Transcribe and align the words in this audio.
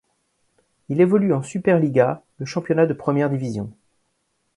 Il 0.89 0.99
évolue 0.99 1.31
en 1.31 1.43
SuperLiga, 1.43 2.23
le 2.39 2.47
championnat 2.47 2.87
de 2.87 2.93
première 2.95 3.29
division. 3.29 3.69